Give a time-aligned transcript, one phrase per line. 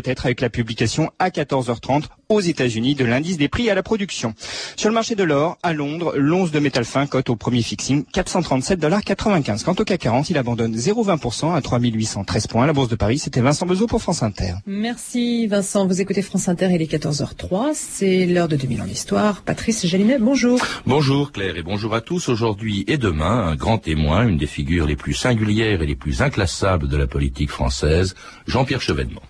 [0.00, 4.34] peut-être avec la publication à 14h30 aux États-Unis de l'indice des prix à la production.
[4.76, 8.04] Sur le marché de l'or, à Londres, l'once de métal fin cote au premier fixing
[8.14, 12.66] 437,95 Quant au CAC 40, il abandonne 0,20% à 3813 points.
[12.66, 14.52] La bourse de Paris, c'était Vincent Bezot pour France Inter.
[14.66, 15.84] Merci Vincent.
[15.86, 17.70] Vous écoutez France Inter, il est 14h03.
[17.74, 19.42] C'est l'heure de 2000 ans d'histoire.
[19.42, 20.60] Patrice Jalinet, bonjour.
[20.86, 22.28] Bonjour Claire et bonjour à tous.
[22.28, 26.22] Aujourd'hui et demain, un grand témoin, une des figures les plus singulières et les plus
[26.22, 28.14] inclassables de la politique française,
[28.46, 29.22] Jean-Pierre Chevènement.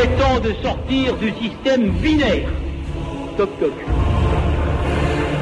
[0.00, 2.48] Il est temps de sortir du système binaire.
[3.36, 3.72] Toc toc.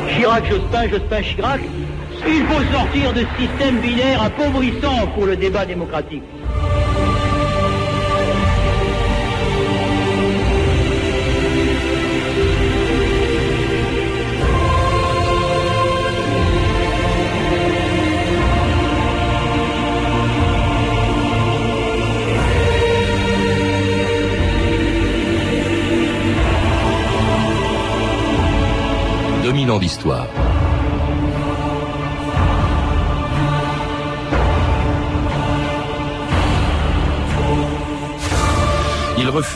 [0.08, 1.60] Chirac, Jospin, Jospin, Chirac.
[2.26, 6.24] Il faut sortir de ce système binaire appauvrissant pour le débat démocratique.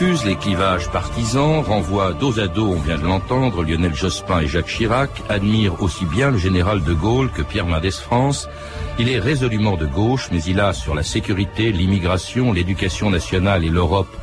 [0.03, 4.47] Refuse les clivages partisans, renvoie dos à dos, on vient de l'entendre, Lionel Jospin et
[4.47, 8.49] Jacques Chirac, admire aussi bien le général de Gaulle que Pierre Mendès France.
[8.99, 13.69] Il est résolument de gauche, mais il a sur la sécurité, l'immigration, l'éducation nationale et
[13.69, 14.13] l'Europe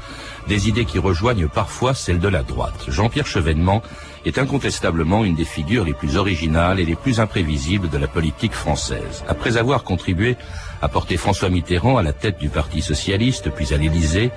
[0.49, 2.85] des idées qui rejoignent parfois celles de la droite.
[2.89, 3.83] Jean-Pierre Chevènement
[4.25, 8.53] est incontestablement une des figures les plus originales et les plus imprévisibles de la politique
[8.53, 9.25] française.
[9.29, 10.37] Après avoir contribué
[10.83, 14.31] à porter François Mitterrand à la tête du Parti socialiste, puis à l'Élysée,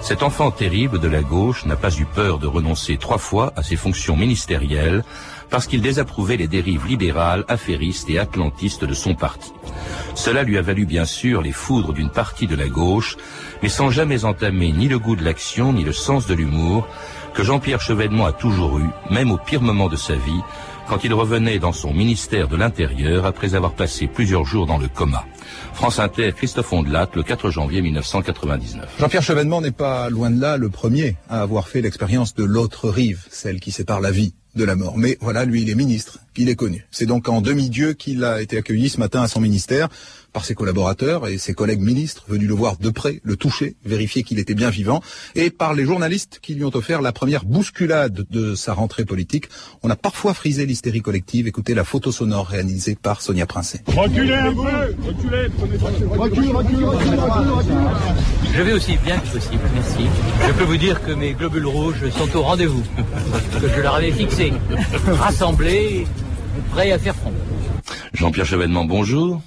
[0.00, 3.62] cet enfant terrible de la gauche n'a pas eu peur de renoncer trois fois à
[3.62, 5.04] ses fonctions ministérielles
[5.50, 9.52] parce qu'il désapprouvait les dérives libérales, affairistes et atlantistes de son parti.
[10.14, 13.16] Cela lui a valu bien sûr les foudres d'une partie de la gauche,
[13.62, 16.86] mais sans jamais entamer ni le goût de l'action ni le sens de l'humour
[17.34, 20.40] que Jean-Pierre Chevènement a toujours eu, même au pire moment de sa vie,
[20.88, 24.88] quand il revenait dans son ministère de l'Intérieur après avoir passé plusieurs jours dans le
[24.88, 25.24] coma.
[25.72, 28.96] France Inter, Christophe Ondelat, le 4 janvier 1999.
[28.98, 32.88] Jean-Pierre Chevènement n'est pas loin de là le premier à avoir fait l'expérience de l'autre
[32.88, 34.98] rive, celle qui sépare la vie de la mort.
[34.98, 36.86] Mais voilà, lui, il est ministre, il est connu.
[36.90, 39.88] C'est donc en demi-dieu qu'il a été accueilli ce matin à son ministère
[40.32, 44.22] par ses collaborateurs et ses collègues ministres venus le voir de près, le toucher, vérifier
[44.22, 45.02] qu'il était bien vivant,
[45.34, 49.48] et par les journalistes qui lui ont offert la première bousculade de sa rentrée politique.
[49.82, 51.46] On a parfois frisé l'hystérie collective.
[51.46, 53.80] Écoutez la photo sonore réalisée par Sonia Princet.
[53.86, 55.48] Reculez un peu Reculez
[56.18, 57.74] Recule, recule, recule,
[58.54, 60.06] Je vais aussi bien que possible, merci.
[60.46, 62.82] Je peux vous dire que mes globules rouges sont au rendez-vous.
[63.60, 64.52] Que je leur avais fixé.
[65.06, 66.06] Rassemblés,
[66.70, 67.32] prêts à faire front.
[68.14, 69.42] Jean-Pierre Chevènement, bonjour.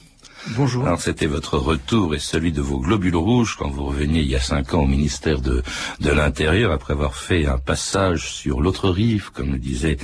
[0.50, 0.86] Bonjour.
[0.86, 4.36] Alors c'était votre retour et celui de vos globules rouges quand vous reveniez il y
[4.36, 5.64] a cinq ans au ministère de,
[6.02, 9.98] de l'Intérieur après avoir fait un passage sur l'autre rive, comme le disaient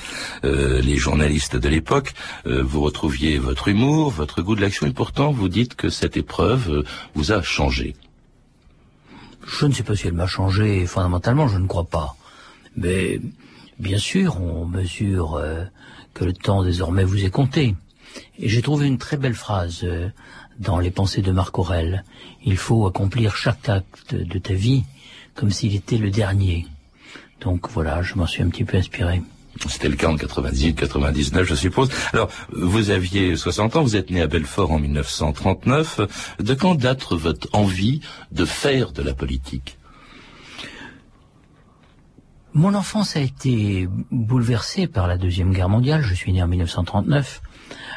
[0.46, 2.14] euh, les journalistes de l'époque.
[2.46, 6.16] Euh, vous retrouviez votre humour, votre goût de l'action et pourtant vous dites que cette
[6.16, 6.84] épreuve euh,
[7.16, 7.96] vous a changé.
[9.46, 12.16] Je ne sais pas si elle m'a changé fondamentalement, je ne crois pas.
[12.78, 13.20] Mais
[13.78, 15.66] bien sûr, on mesure euh,
[16.14, 17.76] que le temps désormais vous est compté.
[18.38, 20.10] Et j'ai trouvé une très belle phrase euh,
[20.60, 22.04] dans les pensées de Marc Aurel.
[22.44, 24.84] Il faut accomplir chaque acte de ta vie
[25.36, 26.68] comme s'il était le dernier.
[27.42, 29.22] Donc voilà, je m'en suis un petit peu inspiré.
[29.68, 31.90] C'était le cas en 98, 99, je suppose.
[32.14, 36.02] Alors, vous aviez 60 ans, vous êtes né à Belfort en 1939.
[36.40, 39.78] De quand date votre envie de faire de la politique?
[42.54, 46.02] Mon enfance a été bouleversée par la Deuxième Guerre mondiale.
[46.02, 47.42] Je suis né en 1939.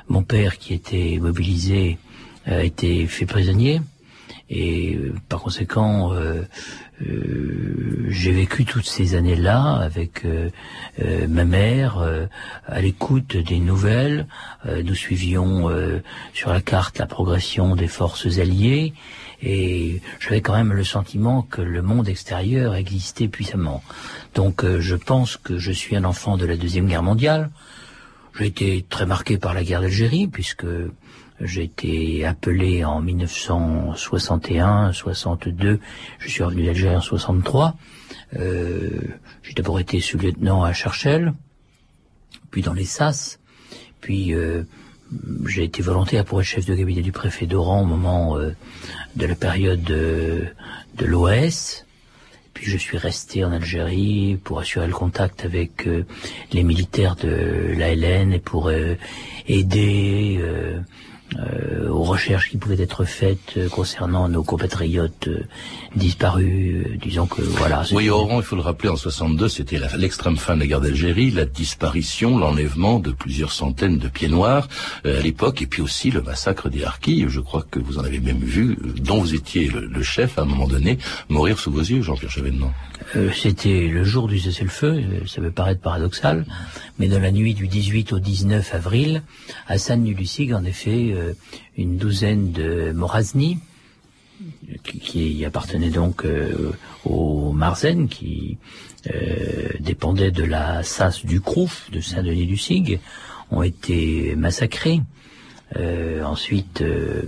[0.08, 1.98] Mon père, qui était mobilisé,
[2.46, 3.80] a été fait prisonnier.
[4.50, 6.42] Et euh, par conséquent, euh,
[7.00, 10.50] euh, j'ai vécu toutes ces années-là avec euh,
[11.00, 12.26] euh, ma mère, euh,
[12.66, 14.26] à l'écoute des nouvelles.
[14.66, 16.02] Euh, nous suivions euh,
[16.34, 18.92] sur la carte la progression des forces alliées.
[19.42, 23.82] Et j'avais quand même le sentiment que le monde extérieur existait puissamment.
[24.34, 27.50] Donc euh, je pense que je suis un enfant de la Deuxième Guerre mondiale.
[28.38, 30.66] J'ai été très marqué par la guerre d'Algérie, puisque
[31.40, 35.80] j'ai été appelé en 1961, 62.
[36.18, 37.76] Je suis revenu d'Algérie en 63.
[38.36, 38.90] Euh,
[39.42, 41.34] j'ai d'abord été sous-lieutenant à Cherchel,
[42.50, 43.40] puis dans les SAS,
[44.00, 44.64] puis euh,
[45.46, 48.52] j'ai été volontaire pour être chef de cabinet du préfet d'Oran au moment euh,
[49.16, 50.46] de la période de,
[50.96, 51.84] de l'OS.
[52.54, 56.04] Puis je suis resté en Algérie pour assurer le contact avec euh,
[56.52, 58.94] les militaires de l'ALN et pour euh,
[59.48, 60.38] aider
[61.38, 65.44] euh, aux recherches qui pouvaient être faites euh, concernant nos compatriotes euh,
[65.96, 66.86] disparus.
[66.86, 67.84] euh, disons que voilà.
[67.92, 71.30] Oui, Oran, il faut le rappeler, en 62, c'était l'extrême fin de la guerre d'Algérie,
[71.30, 74.68] la disparition, l'enlèvement de plusieurs centaines de pieds noirs
[75.04, 77.24] à l'époque, et puis aussi le massacre des Harkis.
[77.28, 80.42] Je crois que vous en avez même vu, dont vous étiez le, le chef à
[80.42, 80.98] un moment donné,
[81.28, 82.72] mourir sous vos yeux, Jean-Pierre Chevènement.
[83.16, 86.44] Euh, C'était le jour du cessez-le-feu, ça peut paraître paradoxal,
[86.98, 89.22] mais dans la nuit du 18 au 19 avril,
[89.66, 91.12] à San-Nulucig, en effet,
[91.76, 93.58] une douzaine de Morazni,
[94.84, 96.72] qui, qui appartenaient donc euh,
[97.04, 98.58] au Marzen, qui
[99.14, 102.98] euh, dépendait de la SAS du Crouf, de Saint-Denis-du-Sig,
[103.50, 105.00] ont été massacrés.
[105.76, 107.22] Euh, ensuite, euh,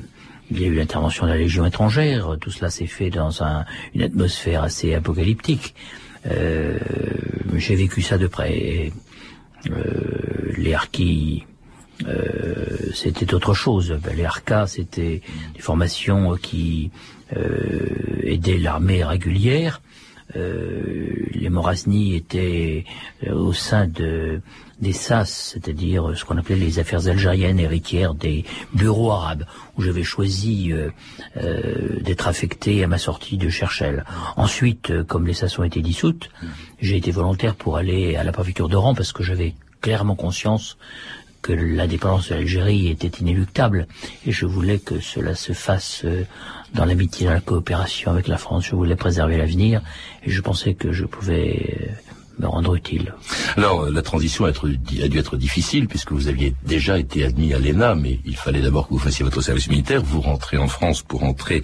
[0.50, 2.36] il y a eu l'intervention de la Légion étrangère.
[2.40, 3.64] Tout cela s'est fait dans un-
[3.94, 5.74] une atmosphère assez apocalyptique.
[6.30, 6.78] Euh,
[7.56, 8.92] J'ai vécu ça de près.
[9.70, 11.44] Euh, les harkis,
[12.06, 13.98] euh, c'était autre chose.
[14.16, 15.20] Les harkas, c'était
[15.54, 16.90] des formations qui
[17.36, 19.82] euh, aidaient l'armée régulière.
[20.36, 22.84] Euh, les Morasni étaient
[23.26, 24.40] euh, au sein de
[24.80, 29.44] des SAS, c'est-à-dire ce qu'on appelait les affaires algériennes héritières des bureaux arabes,
[29.76, 30.72] où j'avais choisi
[32.00, 34.04] d'être affecté à ma sortie de Cherchel.
[34.36, 36.28] Ensuite, comme les SAS ont été dissoutes,
[36.80, 40.76] j'ai été volontaire pour aller à la préfecture d'Oran parce que j'avais clairement conscience
[41.44, 43.86] que l'indépendance de l'Algérie était inéluctable
[44.26, 46.24] et je voulais que cela se fasse euh,
[46.72, 48.64] dans l'amitié, dans la coopération avec la France.
[48.64, 49.82] Je voulais préserver l'avenir
[50.24, 53.14] et je pensais que je pouvais euh, me rendre utile.
[53.56, 57.58] Alors, euh, la transition a, dû être difficile puisque vous aviez déjà été admis à
[57.58, 60.02] l'ENA, mais il fallait d'abord que vous fassiez votre service militaire.
[60.02, 61.62] Vous rentrez en France pour entrer,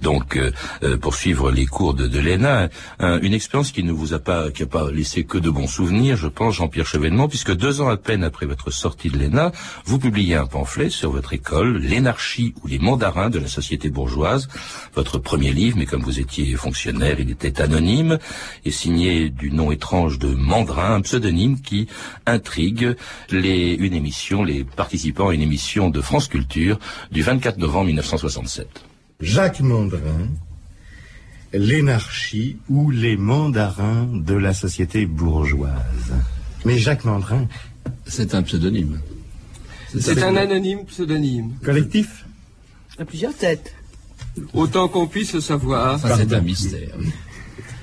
[0.00, 0.52] donc, euh,
[0.82, 2.68] euh, pour suivre les cours de, de l'ENA.
[2.98, 5.66] Un- une expérience qui ne vous a pas, qui a pas laissé que de bons
[5.66, 9.52] souvenirs, je pense, Jean-Pierre Chevènement, puisque deux ans à peine après votre sortie de l'ENA,
[9.84, 14.48] vous publiez un pamphlet sur votre école, L'énarchie ou les mandarins de la société bourgeoise,
[14.94, 18.18] votre premier livre, mais comme vous étiez fonctionnaire, il était anonyme
[18.64, 21.88] et signé du nom étrange de Mandrin, un pseudonyme qui
[22.26, 22.96] intrigue
[23.30, 26.78] les, une émission, les participants à une émission de France Culture
[27.10, 28.68] du 24 novembre 1967.
[29.20, 30.28] Jacques Mandrin,
[31.52, 36.12] l'énarchie ou les mandarins de la société bourgeoise.
[36.64, 37.46] Mais Jacques Mandrin,
[38.06, 39.00] C'est un pseudonyme.
[39.98, 41.52] C'est un anonyme pseudonyme.
[41.64, 42.24] collectif
[42.98, 43.74] À plusieurs têtes.
[44.54, 45.94] Autant qu'on puisse le savoir.
[45.94, 46.94] Enfin, c'est un mystère.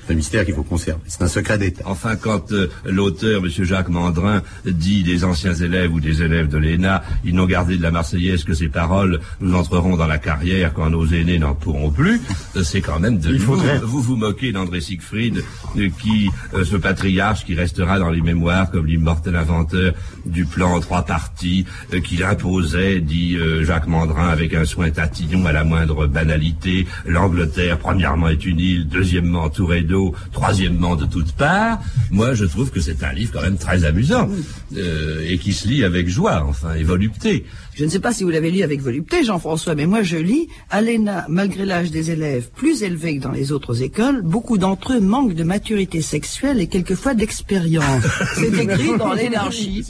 [0.09, 0.99] C'est un mystère qu'il faut conserver.
[1.05, 1.83] C'est un secret d'État.
[1.85, 3.63] Enfin, quand euh, l'auteur, M.
[3.63, 7.83] Jacques Mandrin, dit des anciens élèves ou des élèves de l'ENA, ils n'ont gardé de
[7.83, 11.91] la Marseillaise que ces paroles, nous entrerons dans la carrière quand nos aînés n'en pourront
[11.91, 12.19] plus,
[12.55, 15.43] euh, c'est quand même de Il vous, faudrait- vous vous moquez d'André Siegfried,
[15.77, 19.93] euh, qui, euh, ce patriarche qui restera dans les mémoires comme l'immortel inventeur
[20.25, 24.89] du plan en trois parties, euh, qu'il imposait, dit euh, Jacques Mandrin, avec un soin
[24.89, 26.87] tatillon à la moindre banalité.
[27.05, 29.98] L'Angleterre, premièrement, est une île, deuxièmement, entourée d'eau,
[30.31, 31.79] troisièmement, de toutes parts.
[32.11, 34.29] Moi, je trouve que c'est un livre quand même très amusant,
[34.77, 37.45] euh, et qui se lit avec joie, enfin, et volupté.
[37.75, 40.49] Je ne sais pas si vous l'avez lu avec volupté, Jean-François, mais moi je lis,
[40.69, 44.93] à l'ENA, malgré l'âge des élèves plus élevé que dans les autres écoles, beaucoup d'entre
[44.93, 48.03] eux manquent de maturité sexuelle et quelquefois d'expérience.
[48.35, 49.85] C'est écrit dans l'énergie.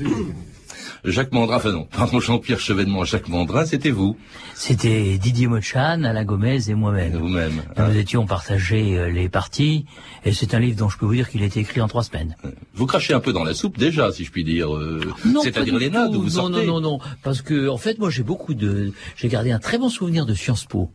[1.05, 4.17] Jacques Mandrin, enfin non, pardon, Jean-Pierre Chevènement, Jacques Mandrin, c'était vous,
[4.53, 7.13] C'était Didier Mochan, Alain Gomez et moi-même.
[7.15, 7.61] vous-même.
[7.77, 7.87] hein.
[7.89, 9.85] Nous étions partagés euh, les parties,
[10.25, 12.03] et c'est un livre dont je peux vous dire qu'il a été écrit en trois
[12.03, 12.35] semaines.
[12.73, 14.75] Vous crachez un peu dans la soupe déjà, si je puis dire.
[14.75, 15.01] euh,
[15.41, 16.13] C'est-à-dire l'ENA, tout.
[16.13, 16.65] d'où vous non, sortez.
[16.65, 19.77] non, non, non, parce que en fait, moi, j'ai beaucoup de, j'ai gardé un très
[19.77, 20.91] bon souvenir de Sciences Po,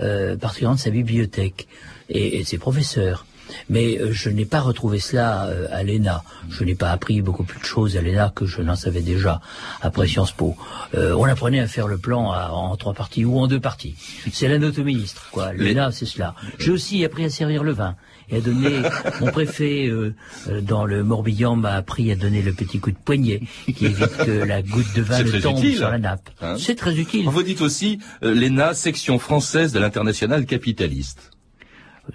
[0.00, 1.66] euh, particulièrement de sa bibliothèque
[2.08, 3.26] et, et de ses professeurs.
[3.70, 6.22] Mais euh, je n'ai pas retrouvé cela euh, à l'ENA.
[6.50, 9.40] Je n'ai pas appris beaucoup plus de choses à l'ENA que je n'en savais déjà
[9.80, 10.56] après Sciences Po.
[10.94, 13.94] Euh, on apprenait à faire le plan à- en trois parties ou en deux parties.
[14.32, 15.52] C'est l'anatomie ministre, quoi.
[15.52, 16.34] L'ENA, c'est cela.
[16.58, 17.94] J'ai aussi appris à servir le vin
[18.30, 18.82] et à donner.
[19.20, 20.14] mon préfet euh,
[20.48, 24.16] euh, dans le Morbihan m'a appris à donner le petit coup de poignet qui évite
[24.18, 26.30] que la goutte de vin ne tombe utile, sur la nappe.
[26.40, 26.56] hein.
[26.58, 27.26] C'est très utile.
[27.28, 31.30] Vous dites aussi euh, l'ENA, section française de l'international capitaliste.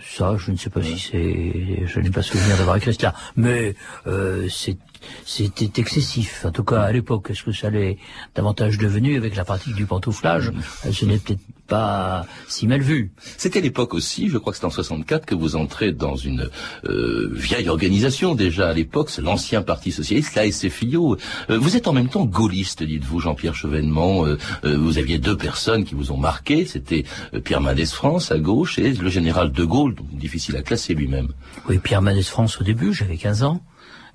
[0.02, 3.76] Ça, je ne sais pas si c'est, je n'ai pas souvenir d'avoir écrit cela, mais
[4.08, 4.78] euh, c'est-
[5.26, 6.46] c'était excessif.
[6.46, 7.98] En tout cas, à l'époque, est-ce que ça l'est
[8.36, 10.52] davantage devenu avec la pratique du pantouflage?
[10.92, 13.12] Ce n'est peut-être pas si mal vu.
[13.38, 16.50] C'était l'époque aussi, je crois que c'est en 64 que vous entrez dans une
[16.86, 21.18] euh, vieille organisation déjà à l'époque, c'est l'ancien Parti socialiste, la SFIO.
[21.50, 24.26] Euh, vous êtes en même temps gaulliste, dites-vous, Jean-Pierre Chevènement.
[24.26, 28.32] Euh, euh, vous aviez deux personnes qui vous ont marqué, c'était euh, Pierre Mendès France
[28.32, 31.30] à gauche et le général de Gaulle, donc difficile à classer lui-même.
[31.70, 33.62] Oui, Pierre Mendès France au début, j'avais 15 ans,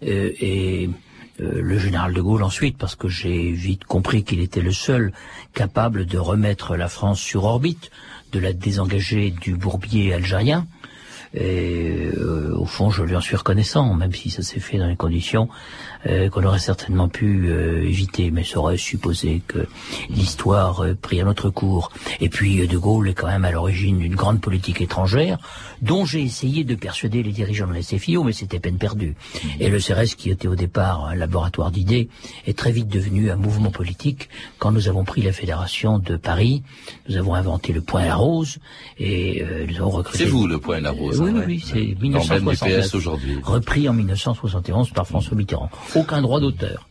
[0.02, 0.88] et
[1.40, 5.12] euh, le général de Gaulle ensuite, parce que j'ai vite compris qu'il était le seul
[5.55, 7.90] capable de remettre la France sur orbite,
[8.33, 10.67] de la désengager du bourbier algérien.
[11.35, 14.88] Et euh, au fond, je lui en suis reconnaissant, même si ça s'est fait dans
[14.88, 15.49] les conditions
[16.07, 19.67] euh, qu'on aurait certainement pu euh, éviter, mais ça aurait supposé que
[20.09, 21.90] l'histoire euh, prit un autre cours.
[22.21, 25.38] Et puis De Gaulle est quand même à l'origine d'une grande politique étrangère,
[25.83, 29.17] dont j'ai essayé de persuader les dirigeants de la SFIO, mais c'était peine perdue.
[29.59, 32.09] Et le CRS, qui était au départ un laboratoire d'idées,
[32.47, 34.28] est très vite devenu un mouvement politique.
[34.59, 36.62] Quand nous avons pris la Fédération de Paris,
[37.09, 38.59] nous avons inventé le point à la rose,
[38.99, 40.25] et nous avons recruté...
[40.25, 41.21] C'est vous le point à la rose.
[41.21, 42.95] Oui, oui, oui, c'est 1969.
[42.95, 43.38] aujourd'hui.
[43.43, 46.88] Repris en 1971 par François Mitterrand aucun droit d'auteur.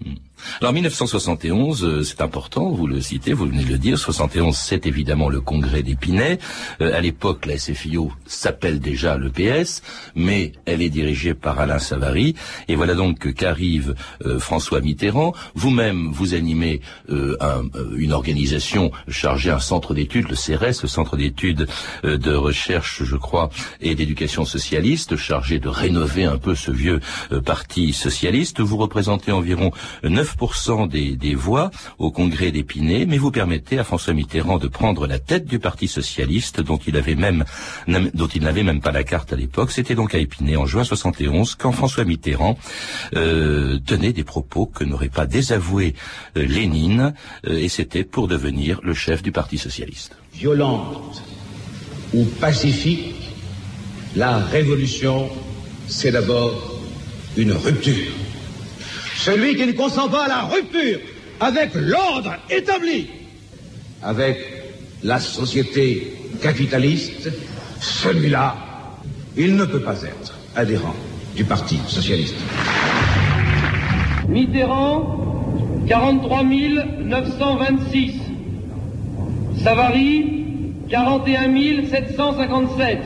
[0.62, 4.86] Alors 1971, euh, c'est important, vous le citez, vous venez de le dire, 71 c'est
[4.86, 6.40] évidemment le congrès d'Épinay.
[6.82, 9.82] Euh, à l'époque, la SFIO s'appelle déjà le PS,
[10.16, 12.36] mais elle est dirigée par Alain Savary.
[12.68, 15.34] Et voilà donc qu'arrive euh, François Mitterrand.
[15.56, 21.68] Vous-même, vous animez une organisation chargée, un centre d'études, le CRS, le centre d'études
[22.04, 23.50] de recherche, je crois,
[23.82, 27.00] et d'éducation socialiste, chargé de rénover un peu ce vieux
[27.46, 28.60] parti socialiste.
[28.60, 29.72] Vous représentez environ
[30.04, 35.08] 9 9% des, voix au congrès d'Épinay, mais vous permettez à François Mitterrand de prendre
[35.08, 37.46] la tête du Parti socialiste, dont il n'avait même
[38.82, 39.72] pas la carte à l'époque.
[39.72, 42.58] C'était donc à Épinay en juin 71 quand François Mitterrand
[43.16, 45.96] euh, tenait des propos que n'aurait pas désavoué
[46.38, 47.14] euh, Lénine,
[47.48, 50.16] euh, et c'était pour devenir le chef du Parti socialiste.
[50.34, 51.24] Violente
[52.14, 53.16] ou pacifique,
[54.16, 55.30] la révolution,
[55.88, 56.80] c'est d'abord
[57.36, 58.14] une rupture.
[59.18, 61.00] Celui qui ne consent pas à la rupture
[61.40, 63.08] avec l'ordre établi,
[64.04, 64.38] avec
[65.04, 67.30] la société capitaliste,
[67.80, 68.56] celui-là,
[69.36, 70.96] il ne peut pas être adhérent
[71.36, 72.36] du Parti socialiste.
[74.28, 78.14] Mitterrand, 43 926.
[79.64, 80.26] Savary,
[80.90, 83.00] 41 757.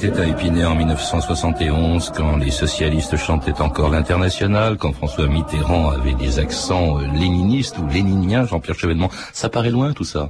[0.00, 6.14] C'était à Épinay en 1971, quand les socialistes chantaient encore l'international, quand François Mitterrand avait
[6.14, 9.10] des accents euh, léninistes ou léniniens, Jean-Pierre Chevènement.
[9.32, 10.28] Ça paraît loin tout ça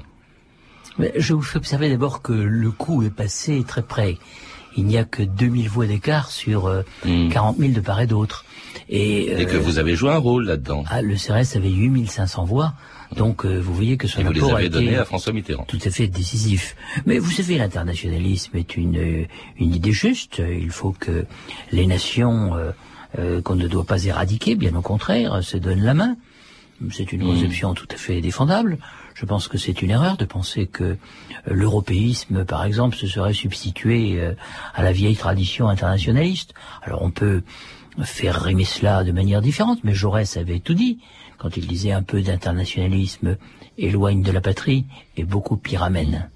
[0.99, 4.17] Mais Je vous fais observer d'abord que le coup est passé très près.
[4.79, 6.63] Il n'y a que 2000 voix d'écart sur
[7.03, 7.75] 40 euh, 000 hmm.
[7.75, 8.47] de part et d'autre.
[8.89, 10.85] Et, que euh, vous avez joué un rôle là-dedans.
[10.89, 12.73] Ah, le CRS avait 8500 voix.
[13.17, 15.65] Donc euh, vous voyez que son apport vous les avez donné à François Mitterrand.
[15.65, 16.77] Tout à fait décisif.
[17.07, 19.27] Mais vous savez, l'internationalisme est une euh,
[19.59, 20.39] une idée juste.
[20.39, 21.27] Il faut que
[21.73, 22.55] les nations
[23.19, 26.17] euh, qu'on ne doit pas éradiquer, bien au contraire, se donnent la main.
[26.93, 27.33] C'est une hmm.
[27.33, 28.79] conception tout à fait défendable.
[29.15, 30.97] Je pense que c'est une erreur de penser que
[31.47, 34.21] l'européisme, par exemple, se serait substitué
[34.75, 36.55] à la vieille tradition internationaliste.
[36.83, 37.43] Alors on peut
[38.05, 41.01] faire rimer cela de manière différente, mais Jaurès avait tout dit
[41.39, 43.37] quand il disait un peu d'internationalisme
[43.79, 44.85] éloigne de la patrie
[45.17, 46.29] et beaucoup pyramène.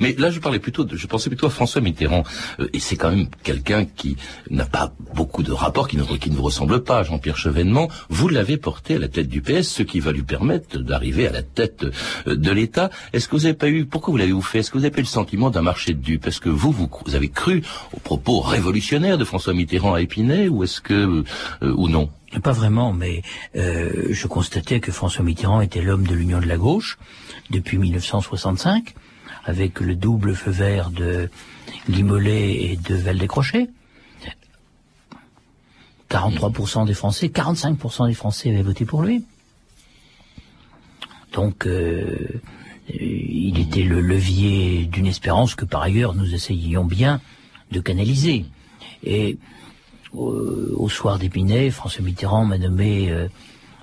[0.00, 2.24] Mais là, je parlais plutôt, de, je pensais plutôt à François Mitterrand,
[2.60, 4.16] euh, et c'est quand même quelqu'un qui
[4.50, 7.88] n'a pas beaucoup de rapports, qui ne, vous ressemble pas, Jean-Pierre Chevènement.
[8.08, 11.32] Vous l'avez porté à la tête du PS, ce qui va lui permettre d'arriver à
[11.32, 11.84] la tête
[12.26, 12.90] euh, de l'État.
[13.12, 14.60] Est-ce que vous n'avez pas eu, pourquoi vous l'avez fait?
[14.60, 16.26] Est-ce que vous avez pas eu le sentiment d'un marché de dupes?
[16.26, 17.62] Est-ce que vous, vous, avez cru
[17.92, 21.24] aux propos révolutionnaires de François Mitterrand à Épinay, ou est-ce que,
[21.62, 22.08] euh, ou non?
[22.42, 23.22] Pas vraiment, mais
[23.54, 26.98] je constatais que François Mitterrand était l'homme de l'Union de la gauche
[27.50, 28.94] depuis 1965
[29.44, 31.30] avec le double feu vert de
[31.88, 33.70] Guy et de Val-des-Crochet.
[36.10, 39.24] 43% des Français, 45% des Français avaient voté pour lui.
[41.32, 42.40] Donc, euh,
[42.88, 47.20] il était le levier d'une espérance que par ailleurs nous essayions bien
[47.70, 48.46] de canaliser.
[49.02, 49.38] Et
[50.12, 53.28] au, soir d'Épinay, François Mitterrand m'a nommé euh,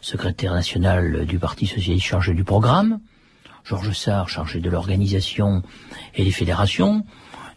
[0.01, 2.99] secrétaire national du Parti socialiste chargé du programme.
[3.63, 5.63] Georges Sarr chargé de l'organisation
[6.13, 7.03] et des fédérations,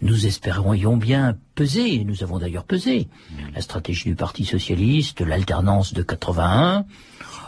[0.01, 3.09] nous espérions bien peser, et nous avons d'ailleurs pesé,
[3.55, 6.87] la stratégie du Parti socialiste, l'alternance de 81,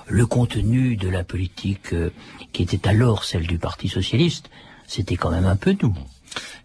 [0.08, 2.10] le contenu de la politique euh,
[2.52, 4.50] qui était alors celle du Parti socialiste,
[4.86, 5.94] c'était quand même un peu nous.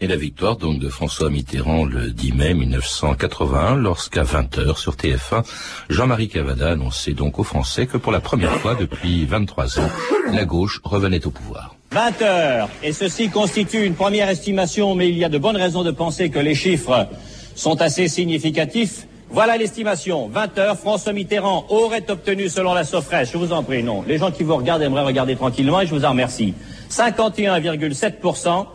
[0.02, 5.46] Et la victoire donc de François Mitterrand le 10 mai 1981, lorsqu'à 20h sur TF1,
[5.90, 9.90] Jean-Marie Cavada annonçait donc aux Français que pour la première fois depuis 23 ans,
[10.34, 11.76] la gauche revenait au pouvoir.
[11.92, 15.84] 20 heures, et ceci constitue une première estimation, mais il y a de bonnes raisons
[15.84, 17.08] de penser que les chiffres
[17.56, 19.08] sont assez significatifs.
[19.30, 20.28] Voilà l'estimation.
[20.28, 24.18] 20 heures, François Mitterrand aurait obtenu, selon la Sofresh, je vous en prie, non, les
[24.18, 26.54] gens qui vous regardent aimeraient regarder tranquillement et je vous en remercie,
[26.92, 28.66] 51,7%.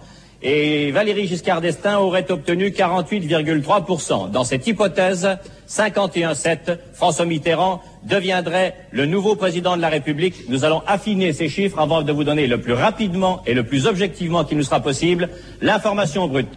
[0.42, 4.30] Et Valérie Giscard d'Estaing aurait obtenu 48,3%.
[4.30, 5.28] Dans cette hypothèse,
[5.68, 10.48] 51,7, François Mitterrand deviendrait le nouveau président de la République.
[10.48, 13.86] Nous allons affiner ces chiffres avant de vous donner le plus rapidement et le plus
[13.86, 15.28] objectivement qu'il nous sera possible
[15.60, 16.48] l'information brute.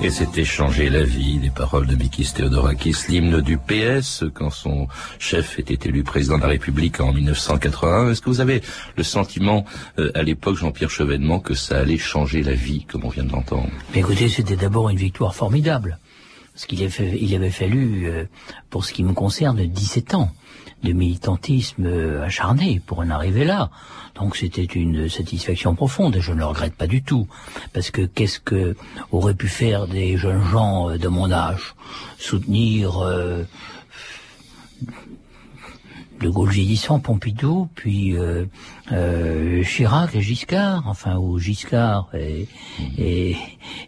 [0.00, 4.86] Et c'était changer la vie, des paroles de Mikis Theodorakis, l'hymne du PS, quand son
[5.18, 8.12] chef était élu président de la République en 1981.
[8.12, 8.62] Est-ce que vous avez
[8.96, 9.64] le sentiment,
[9.98, 13.32] euh, à l'époque, Jean-Pierre Chevènement, que ça allait changer la vie, comme on vient de
[13.32, 13.70] l'entendre?
[13.92, 15.98] Écoutez, c'était d'abord une victoire formidable.
[16.54, 18.24] Parce qu'il avait, avait fallu, euh,
[18.70, 20.30] pour ce qui me concerne, 17 ans
[20.82, 23.70] de militantisme euh, acharné pour en arriver là.
[24.14, 27.26] Donc c'était une satisfaction profonde et je ne le regrette pas du tout.
[27.72, 28.76] Parce que qu'est-ce que
[29.12, 31.74] auraient pu faire des jeunes gens euh, de mon âge?
[32.18, 33.44] Soutenir euh,
[36.20, 38.46] de Gaulle vieillissant, Pompidou, puis euh,
[38.92, 42.48] euh, Chirac et Giscard, enfin ou Giscard et,
[42.98, 43.36] et,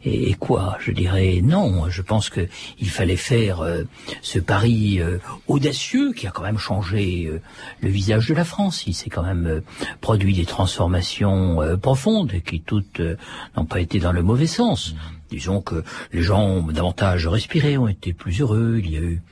[0.05, 1.89] et, quoi Je dirais non.
[1.89, 3.85] Je pense que il fallait faire euh,
[4.23, 5.19] ce pari euh,
[5.49, 7.41] audacieux qui a quand même changé euh,
[7.81, 8.85] le visage de la France.
[8.87, 9.61] Il s'est quand même euh,
[10.01, 13.01] produit des transformations profondes qui toutes
[13.57, 14.95] n'ont pas été dans le mauvais sens.
[15.31, 18.81] Disons que les gens ont davantage respiré, ont été plus heureux.
[18.83, 19.23] Il y a eu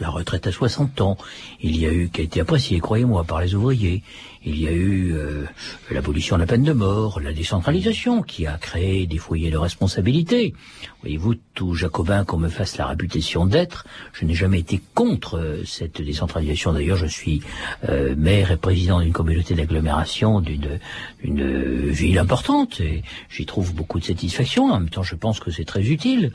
[0.00, 1.18] la retraite à 60 ans,
[1.60, 4.02] il y a eu, qui a été appréciée, croyez-moi, par les ouvriers,
[4.44, 5.44] il y a eu euh,
[5.90, 10.54] l'abolition de la peine de mort, la décentralisation qui a créé des foyers de responsabilité.
[11.02, 15.64] Voyez-vous, tout jacobin qu'on me fasse la réputation d'être, je n'ai jamais été contre euh,
[15.64, 16.72] cette décentralisation.
[16.72, 17.42] D'ailleurs, je suis
[17.88, 20.78] euh, maire et président d'une communauté d'agglomération d'une
[21.22, 24.72] d'une ville importante et j'y trouve beaucoup de satisfaction.
[24.72, 26.32] En même temps, je pense que c'est très utile.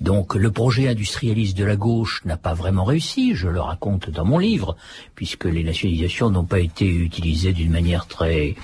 [0.00, 4.24] Donc, le projet industrialiste de la gauche n'a pas vraiment réussi, je le raconte dans
[4.24, 4.76] mon livre,
[5.14, 8.54] puisque les nationalisations n'ont pas été utilisées d'une manière très,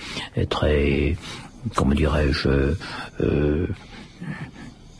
[0.48, 1.16] très,
[1.74, 2.74] comment dirais-je,
[3.20, 3.66] euh,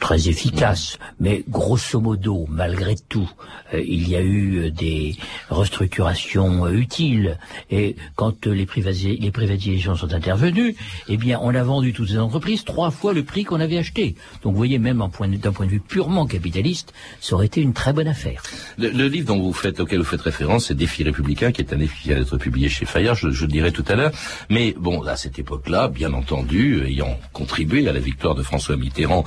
[0.03, 3.31] très efficace, mais grosso modo, malgré tout,
[3.73, 5.15] euh, il y a eu euh, des
[5.49, 7.39] restructurations euh, utiles.
[7.71, 10.75] Et quand les, privatisations sont intervenues,
[11.09, 14.17] eh bien, on a vendu toutes ces entreprises trois fois le prix qu'on avait acheté.
[14.43, 17.93] Donc, vous voyez, même d'un point de vue purement capitaliste, ça aurait été une très
[17.93, 18.43] bonne affaire.
[18.79, 21.77] Le, livre dont vous faites, auquel vous faites référence, c'est Défi républicain, qui est un
[21.77, 24.13] livre qui vient d'être publié chez Fayard, je, le dirai tout à l'heure.
[24.51, 29.25] Mais bon, à cette époque-là, bien entendu, ayant contribué à la victoire de François Mitterrand,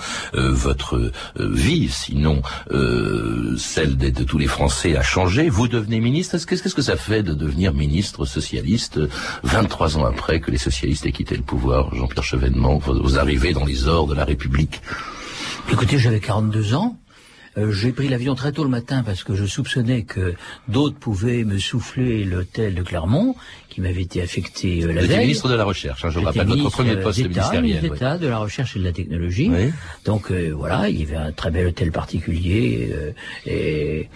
[0.66, 5.50] votre euh, vie, sinon euh, celle de, tous les Français, a changé.
[5.50, 6.36] Vous devenez ministre.
[6.36, 9.10] Est-ce que- Qu'est-ce que ça fait de devenir ministre socialiste euh,
[9.44, 13.66] 23 ans après que les socialistes aient quitté le pouvoir Jean-Pierre Chevènement, vous arrivez dans
[13.66, 14.82] les ors de la République?
[15.72, 16.98] Écoutez, j'avais 42 ans.
[17.58, 20.36] Euh, j'ai pris l'avion très tôt le matin parce que je soupçonnais que
[20.68, 23.36] d'autres pouvaient me souffler l'hôtel de Clermont,
[23.70, 25.20] qui m'avait été affecté euh, la veille.
[25.20, 27.64] ministre de la Recherche, hein, je rappelle, ministre, premier euh, poste d'État, ministériel.
[27.64, 27.90] ministre oui.
[27.90, 29.52] d'État, de la recherche et de la technologie.
[30.06, 33.12] Donc euh, voilà, il y avait un très bel hôtel particulier euh,
[33.46, 34.08] et,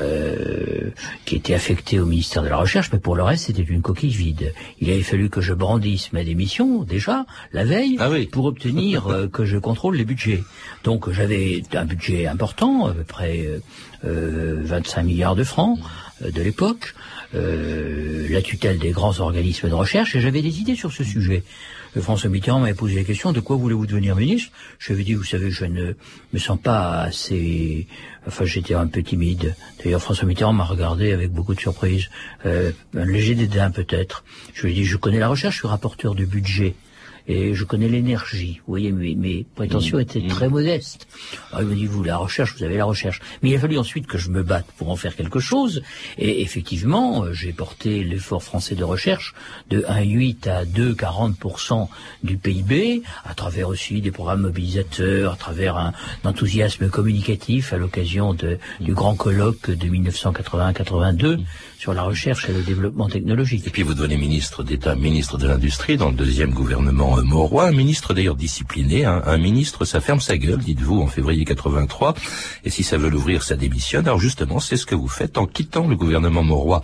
[0.00, 0.90] euh,
[1.24, 4.10] qui était affecté au ministère de la Recherche, mais pour le reste, c'était une coquille
[4.10, 4.54] vide.
[4.80, 9.26] Il avait fallu que je brandisse ma démission déjà la veille Ah pour obtenir euh,
[9.26, 10.44] que je contrôle les budgets.
[10.84, 13.60] Donc j'avais un budget important, à peu près euh,
[14.04, 15.78] euh, 25 milliards de francs
[16.22, 16.94] euh, de l'époque,
[17.34, 21.42] euh, la tutelle des grands organismes de recherche, et j'avais des idées sur ce sujet.
[21.96, 24.50] Euh, François Mitterrand m'avait posé la question de quoi voulez-vous devenir ministre?
[24.78, 25.94] Je lui ai dit, vous savez, je ne
[26.32, 27.86] me sens pas assez...
[28.26, 29.54] Enfin, j'étais un peu timide.
[29.82, 32.08] D'ailleurs, François Mitterrand m'a regardé avec beaucoup de surprise.
[32.46, 34.24] Euh, un léger dédain, peut-être.
[34.54, 36.74] Je lui ai dit, je connais la recherche, je suis rapporteur du budget.
[37.28, 38.60] Et je connais l'énergie.
[38.66, 41.06] Vous voyez, mes, mes prétentions étaient très modestes.
[41.52, 43.20] Alors, il me dit, vous, la recherche, vous avez la recherche.
[43.42, 45.82] Mais il a fallu ensuite que je me batte pour en faire quelque chose.
[46.16, 49.34] Et effectivement, euh, j'ai porté l'effort français de recherche
[49.68, 51.88] de 1,8 à 2,40%
[52.22, 55.92] du PIB, à travers aussi des programmes mobilisateurs, à travers un,
[56.24, 61.40] enthousiasme communicatif à l'occasion du grand colloque de 1981-82
[61.78, 63.66] sur la recherche et le développement technologique.
[63.66, 67.68] Et puis vous devenez ministre d'État, ministre de l'Industrie dans le deuxième gouvernement euh, Mauroy,
[67.68, 72.14] un ministre d'ailleurs discipliné, un, un ministre ça ferme sa gueule, dites-vous, en février 83,
[72.64, 74.06] et si ça veut l'ouvrir, ça démissionne.
[74.06, 76.82] Alors justement, c'est ce que vous faites en quittant le gouvernement Mauroy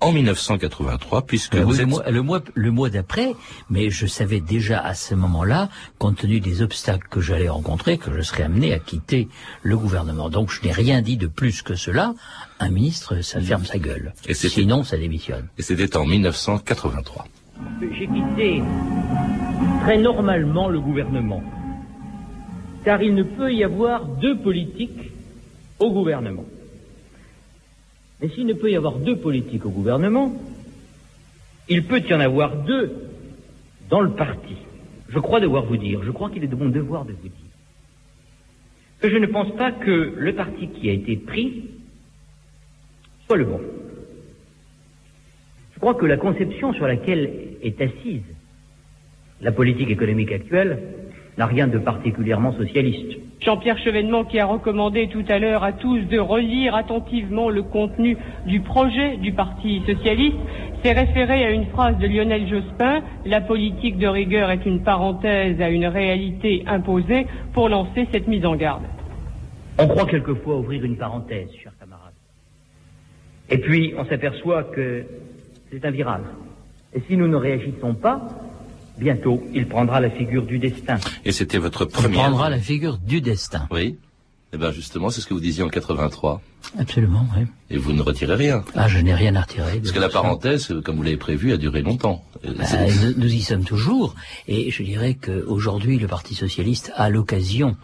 [0.00, 1.86] en 1983, puisque vous le, êtes...
[1.86, 3.34] mois, le, mois, le mois d'après,
[3.70, 8.14] mais je savais déjà à ce moment-là, compte tenu des obstacles que j'allais rencontrer, que
[8.14, 9.28] je serais amené à quitter
[9.62, 10.28] le gouvernement.
[10.28, 12.14] Donc je n'ai rien dit de plus que cela.
[12.60, 14.14] Un ministre, ça ferme sa gueule.
[14.28, 15.48] Et c'était- Sinon, ça démissionne.
[15.58, 17.26] Et c'était en 1983.
[17.80, 18.62] J'ai quitté
[19.82, 21.42] très normalement le gouvernement,
[22.84, 25.10] car il ne peut y avoir deux politiques
[25.78, 26.44] au gouvernement.
[28.20, 30.32] Mais s'il ne peut y avoir deux politiques au gouvernement,
[31.68, 32.92] il peut y en avoir deux
[33.90, 34.56] dans le parti.
[35.08, 37.52] Je crois devoir vous dire, je crois qu'il est de mon devoir de vous dire,
[39.00, 41.64] que je ne pense pas que le parti qui a été pris
[43.26, 43.60] soit le bon.
[45.84, 47.30] Je crois que la conception sur laquelle
[47.62, 48.22] est assise
[49.42, 50.78] la politique économique actuelle
[51.36, 53.18] n'a rien de particulièrement socialiste.
[53.42, 58.16] Jean-Pierre Chevènement qui a recommandé tout à l'heure à tous de relire attentivement le contenu
[58.46, 60.38] du projet du Parti socialiste
[60.82, 65.60] s'est référé à une phrase de Lionel Jospin La politique de rigueur est une parenthèse
[65.60, 68.84] à une réalité imposée pour lancer cette mise en garde.
[69.78, 72.14] On croit quelquefois ouvrir une parenthèse, chers camarades.
[73.50, 75.04] Et puis, on s'aperçoit que
[75.74, 76.22] c'est un virage.
[76.94, 78.28] Et si nous ne réagissons pas,
[78.98, 80.98] bientôt, il prendra la figure du destin.
[81.24, 82.20] Et c'était votre première...
[82.20, 83.66] prendra la figure du destin.
[83.70, 83.96] Oui.
[84.52, 86.40] Eh ben justement, c'est ce que vous disiez en 83.
[86.78, 87.44] Absolument, oui.
[87.70, 88.62] Et vous ne retirez rien.
[88.76, 89.80] Ah, je n'ai rien à retirer.
[89.80, 92.24] Parce que la parenthèse, comme vous l'avez prévu, a duré longtemps.
[92.44, 92.64] Bah,
[93.16, 94.14] nous y sommes toujours,
[94.46, 97.76] et je dirais qu'aujourd'hui, le Parti socialiste a l'occasion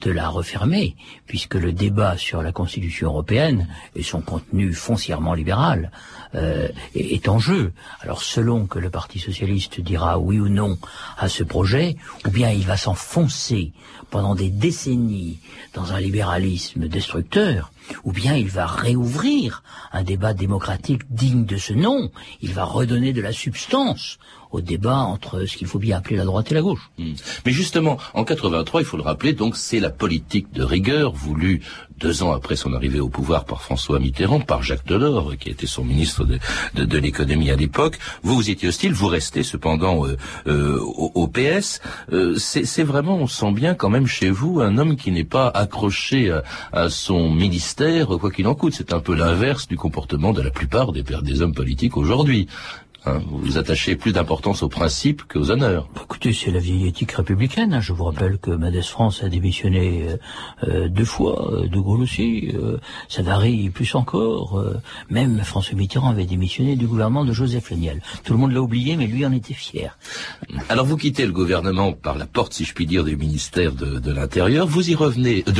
[0.00, 0.94] de la refermer,
[1.26, 5.90] puisque le débat sur la Constitution européenne et son contenu foncièrement libéral
[6.34, 7.72] euh, est, en jeu.
[8.00, 10.78] Alors, selon que le Parti socialiste dira oui ou non
[11.18, 13.72] à ce projet, ou bien il va s'enfoncer
[14.10, 15.38] pendant des décennies
[15.74, 17.72] dans un libéralisme destructeur,
[18.04, 23.12] ou bien il va réouvrir un débat démocratique digne de ce nom, il va redonner
[23.12, 24.18] de la substance
[24.50, 26.90] au débat entre ce qu'il faut bien appeler la droite et la gauche.
[26.98, 27.14] Hmm.
[27.46, 31.62] Mais justement, en 83, il faut le rappeler, donc c'est la politique de rigueur voulue
[31.98, 35.66] deux ans après son arrivée au pouvoir par François Mitterrand, par Jacques Delors, qui était
[35.66, 36.38] son ministre de,
[36.84, 37.98] de, l'économie à l'époque.
[38.22, 41.80] Vous, vous étiez hostile, vous restez cependant euh, euh, au, PS.
[42.12, 45.48] Euh, c'est vraiment, on sent bien quand même chez vous, un homme qui n'est pas
[45.48, 48.74] accroché à, à son ministère, quoi qu'il en coûte.
[48.76, 52.48] C'est un peu l'inverse du comportement de la plupart des, des hommes politiques aujourd'hui.
[53.04, 55.88] Hein, vous attachez plus d'importance aux principes qu'aux honneurs.
[56.04, 57.74] Écoutez, c'est la vieille éthique républicaine.
[57.74, 57.80] hein.
[57.80, 60.16] Je vous rappelle que Mendès France a démissionné euh,
[60.68, 64.60] euh, deux fois, euh, De Gaulle aussi, euh, Savary plus encore.
[64.60, 68.02] euh, même François Mitterrand avait démissionné du gouvernement de Joseph Leniel.
[68.22, 69.98] Tout le monde l'a oublié, mais lui en était fier.
[70.68, 73.98] Alors vous quittez le gouvernement par la porte, si je puis dire, du ministère de,
[73.98, 74.68] de l'Intérieur.
[74.68, 75.50] Vous y revenez de,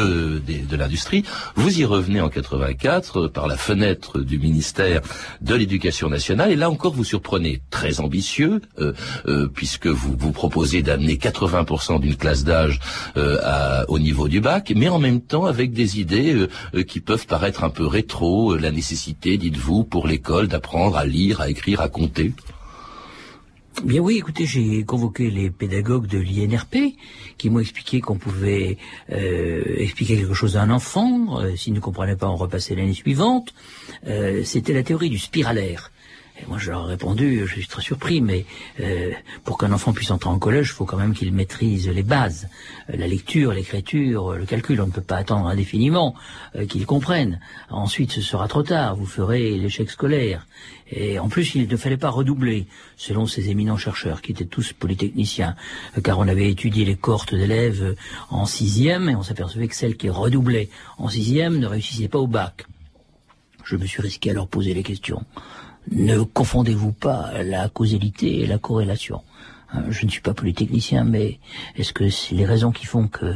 [0.47, 1.25] de, de l'industrie.
[1.57, 5.01] Vous y revenez en 84 euh, par la fenêtre du ministère
[5.41, 6.53] de l'Éducation nationale.
[6.53, 7.32] Et là encore, vous surprenez
[7.71, 8.93] très ambitieux, euh,
[9.27, 12.81] euh, puisque vous vous proposez d'amener 80% d'une classe d'âge
[13.17, 16.47] euh, au niveau du bac, mais en même temps avec des idées
[16.87, 18.57] qui peuvent paraître un peu rétro.
[18.57, 22.33] la nécessité, dites-vous, pour l'école d'apprendre à lire, à écrire, à compter.
[23.85, 26.95] Bien oui, écoutez, j'ai convoqué les pédagogues de l'INRP
[27.39, 28.77] qui m'ont expliqué qu'on pouvait
[29.09, 31.41] expliquer quelque chose à un enfant.
[31.41, 33.55] euh, S'il ne comprenait pas, on repassait l'année suivante.
[34.45, 35.92] C'était la théorie du spiralaire.
[36.43, 38.45] Et moi, je leur ai répondu, je suis très surpris, mais
[38.81, 39.13] euh,
[39.45, 42.49] pour qu'un enfant puisse entrer en collège, il faut quand même qu'il maîtrise les bases,
[42.91, 44.81] Euh, la lecture, l'écriture, le calcul.
[44.81, 46.15] On ne peut pas attendre indéfiniment
[46.57, 47.41] euh, qu'il comprenne.
[47.71, 48.97] Ensuite, ce sera trop tard.
[48.97, 50.47] Vous ferez l'échec scolaire.
[50.91, 54.73] Et en plus, il ne fallait pas redoubler, selon ces éminents chercheurs, qui étaient tous
[54.73, 55.57] polytechniciens,
[55.97, 57.95] euh, car on avait étudié les cohortes d'élèves euh,
[58.31, 62.27] en sixième, et on s'apercevait que celles qui redoublaient en sixième ne réussissaient pas au
[62.27, 62.67] bac.
[63.65, 65.25] Je me suis risqué à leur poser les questions.
[65.91, 69.23] Ne confondez-vous pas la causalité et la corrélation.
[69.73, 71.39] Hein, Je ne suis pas polytechnicien, mais
[71.77, 73.27] est-ce que les raisons qui font que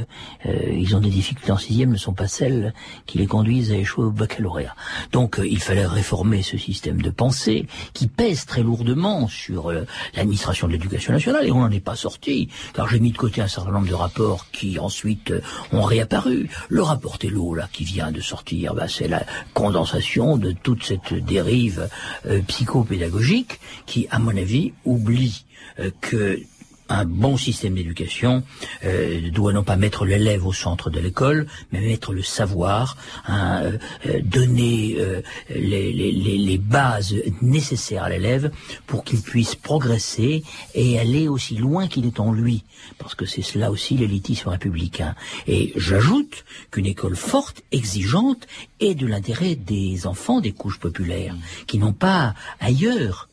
[0.46, 2.74] euh, ils ont des difficultés en sixième ne sont pas celles
[3.06, 4.74] qui les conduisent à échouer au baccalauréat?
[5.12, 9.84] Donc euh, il fallait réformer ce système de pensée qui pèse très lourdement sur euh,
[10.14, 13.40] l'administration de l'éducation nationale et on n'en est pas sorti, car j'ai mis de côté
[13.40, 15.40] un certain nombre de rapports qui ensuite euh,
[15.72, 16.50] ont réapparu.
[16.68, 21.14] Le rapport Tello là qui vient de sortir, bah, c'est la condensation de toute cette
[21.14, 21.88] dérive
[22.26, 25.55] euh, psychopédagogique qui, à mon avis, oublie euh,
[26.00, 26.40] que
[26.88, 28.44] un bon système d'éducation
[28.84, 33.60] euh, doit non pas mettre l'élève au centre de l'école, mais mettre le savoir, hein,
[33.64, 38.52] euh, euh, donner euh, les- les- les bases nécessaires à l'élève
[38.86, 40.44] pour qu'il puisse progresser
[40.76, 42.62] et aller aussi loin qu'il est en lui,
[42.98, 45.16] parce que c'est cela aussi l'élitisme républicain.
[45.48, 48.46] Et j'ajoute qu'une école forte, exigeante,
[48.78, 51.34] est de l'intérêt des enfants des couches populaires,
[51.66, 53.28] qui n'ont pas ailleurs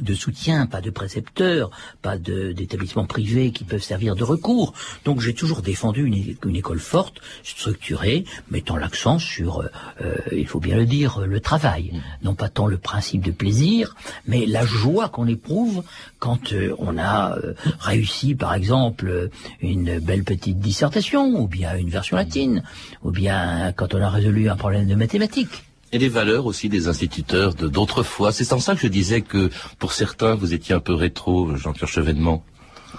[0.00, 1.70] de soutien, pas de précepteurs,
[2.02, 4.72] pas de- d'établissements privés qui peuvent servir de recours.
[5.04, 9.68] Donc j'ai toujours défendu une, école forte, structurée, mettant l'accent sur, euh,
[10.02, 12.00] euh, il faut bien le dire, le travail.
[12.22, 15.82] Non pas tant le principe de plaisir, mais la joie qu'on éprouve
[16.18, 21.90] quand euh, on a euh, réussi, par exemple, une belle petite dissertation, ou bien une
[21.90, 22.62] version latine,
[23.02, 25.64] ou bien quand on a résolu un problème de mathématiques.
[25.92, 28.30] Et les valeurs aussi des instituteurs de d'autrefois.
[28.32, 31.88] C'est en ça que je disais que pour certains, vous étiez un peu rétro, Jean-Pierre
[31.88, 32.44] Chevènement.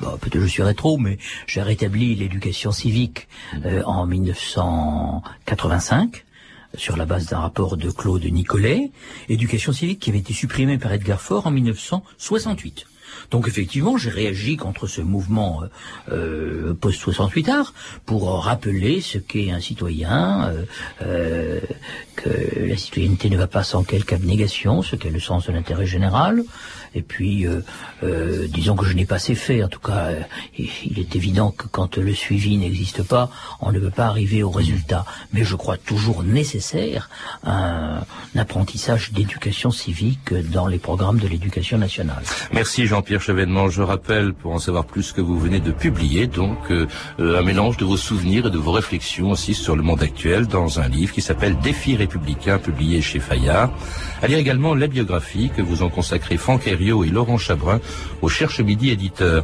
[0.01, 3.27] Bon, peut-être je suis rétro, mais j'ai rétabli l'éducation civique
[3.65, 6.25] euh, en 1985
[6.75, 8.91] sur la base d'un rapport de Claude Nicolet,
[9.29, 12.85] éducation civique qui avait été supprimée par Edgar Faure en 1968.
[13.31, 15.67] Donc effectivement, j'ai réagi contre ce mouvement euh,
[16.11, 17.73] euh, post-68 art
[18.05, 20.65] pour rappeler ce qu'est un citoyen, euh,
[21.01, 21.59] euh,
[22.15, 25.85] que la citoyenneté ne va pas sans quelque abnégation, ce qu'est le sens de l'intérêt
[25.85, 26.43] général.
[26.93, 27.61] Et puis, euh,
[28.03, 29.63] euh, disons que je n'ai pas assez fait.
[29.63, 30.09] En tout cas,
[30.57, 33.29] il est évident que quand le suivi n'existe pas,
[33.61, 35.05] on ne peut pas arriver au résultat.
[35.31, 37.09] Mais je crois toujours nécessaire
[37.43, 38.01] un,
[38.37, 42.23] apprentissage d'éducation civique dans les programmes de l'éducation nationale.
[42.53, 46.87] Merci Jean-Pierre Je rappelle, pour en savoir plus, que vous venez de publier donc euh,
[47.19, 50.79] un mélange de vos souvenirs et de vos réflexions aussi sur le monde actuel dans
[50.79, 53.69] un livre qui s'appelle Défis républicains, publié chez Fayard.
[54.23, 57.79] À lire également la biographie que vous ont consacrée Franck Herriot et Laurent Chabrin
[58.21, 59.43] au Cherche Midi éditeur.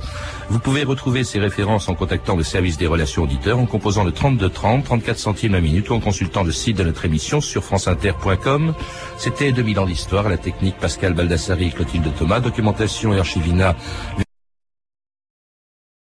[0.49, 4.11] Vous pouvez retrouver ces références en contactant le service des relations auditeurs, en composant le
[4.11, 7.63] 32 30, 34 centimes la minute ou en consultant le site de notre émission sur
[7.63, 8.73] franceinter.com.
[9.17, 14.23] C'était 2000 ans d'histoire, la technique Pascal Baldassari et Clotilde Thomas, documentation et archivina Yeah.